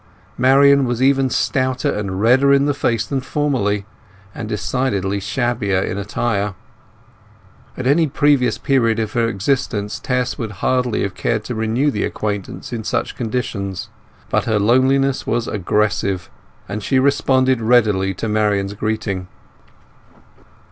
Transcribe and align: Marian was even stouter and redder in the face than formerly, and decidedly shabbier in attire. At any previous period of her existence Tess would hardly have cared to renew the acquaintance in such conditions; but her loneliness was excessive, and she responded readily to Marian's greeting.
Marian 0.35 0.85
was 0.85 0.99
even 1.03 1.29
stouter 1.29 1.93
and 1.93 2.19
redder 2.19 2.51
in 2.51 2.65
the 2.65 2.73
face 2.73 3.05
than 3.05 3.21
formerly, 3.21 3.85
and 4.33 4.49
decidedly 4.49 5.19
shabbier 5.19 5.79
in 5.79 5.99
attire. 5.99 6.55
At 7.77 7.85
any 7.85 8.07
previous 8.07 8.57
period 8.57 8.97
of 8.97 9.13
her 9.13 9.27
existence 9.27 9.99
Tess 9.99 10.39
would 10.39 10.53
hardly 10.65 11.03
have 11.03 11.13
cared 11.13 11.43
to 11.43 11.53
renew 11.53 11.91
the 11.91 12.03
acquaintance 12.03 12.73
in 12.73 12.83
such 12.83 13.15
conditions; 13.15 13.89
but 14.31 14.45
her 14.45 14.57
loneliness 14.57 15.27
was 15.27 15.47
excessive, 15.47 16.31
and 16.67 16.81
she 16.81 16.97
responded 16.97 17.61
readily 17.61 18.15
to 18.15 18.27
Marian's 18.27 18.73
greeting. 18.73 19.27